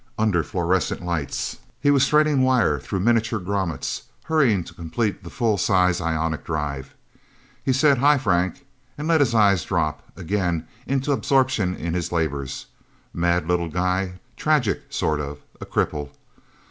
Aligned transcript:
Under 0.17 0.41
fluorescent 0.41 1.03
lights, 1.05 1.57
he 1.79 1.91
was 1.91 2.09
threading 2.09 2.41
wire 2.41 2.79
through 2.79 3.01
miniature 3.01 3.37
grommets, 3.37 4.01
hurrying 4.23 4.63
to 4.63 4.73
complete 4.73 5.23
the 5.23 5.29
full 5.29 5.59
size 5.59 6.01
ionic 6.01 6.43
drive. 6.43 6.95
He 7.63 7.71
said, 7.71 7.99
"Hi, 7.99 8.17
Frank," 8.17 8.65
and 8.97 9.07
let 9.07 9.19
his 9.21 9.35
eyes 9.35 9.63
drop, 9.63 10.01
again, 10.15 10.67
into 10.87 11.11
absorption 11.11 11.75
in 11.75 11.93
his 11.93 12.11
labors. 12.11 12.65
Mad 13.13 13.47
little 13.47 13.69
guy. 13.69 14.13
Tragic, 14.35 14.85
sort 14.89 15.19
of. 15.19 15.37
A 15.61 15.67
cripple... 15.67 16.09